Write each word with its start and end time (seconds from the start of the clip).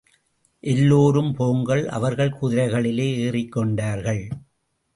எல்லோரும் 0.59 1.33
போங்கள். 1.33 1.87
அவர்கள் 1.89 2.33
குதிரைகளிலே 2.41 3.15
ஏறிக் 3.17 3.51
கொண்டார்கள். 3.51 4.27